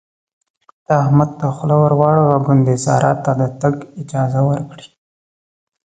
[0.85, 4.87] ته احمد ته خوله ور واړوه ګوندې سارا ته د تګ اجازه ورکړي.